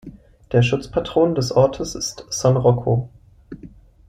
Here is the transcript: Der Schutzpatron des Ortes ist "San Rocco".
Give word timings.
Der 0.51 0.63
Schutzpatron 0.63 1.35
des 1.35 1.51
Ortes 1.51 1.93
ist 1.93 2.25
"San 2.31 2.57
Rocco". 2.57 3.07